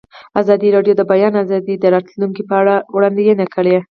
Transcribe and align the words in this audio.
ازادي 0.41 0.69
راډیو 0.75 0.93
د 0.97 0.97
د 1.05 1.09
بیان 1.11 1.33
آزادي 1.43 1.75
د 1.79 1.85
راتلونکې 1.95 2.43
په 2.49 2.55
اړه 2.61 2.75
وړاندوینې 2.95 3.45
کړې. 3.55 3.77